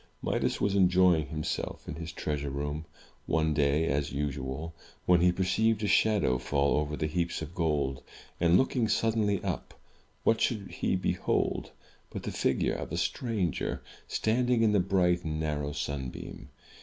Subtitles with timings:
[0.23, 2.85] Midas was enjoying himself in his treasure room,
[3.27, 4.73] one day, as usual,
[5.05, 8.01] when he perceived a shadow fall over the heaps of gold;
[8.39, 9.75] and, looking suddenly up,
[10.23, 11.69] what should he behold
[12.09, 16.49] but the figure of a stranger, standing in the bright and narrow simbeam!